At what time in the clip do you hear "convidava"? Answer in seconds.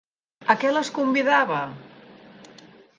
0.97-1.61